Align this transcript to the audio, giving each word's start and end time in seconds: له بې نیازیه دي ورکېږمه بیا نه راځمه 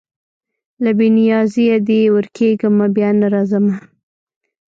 له 0.83 0.91
بې 0.97 1.07
نیازیه 1.17 1.77
دي 1.87 2.01
ورکېږمه 2.15 2.87
بیا 2.95 3.09
نه 3.19 3.27
راځمه 3.33 3.75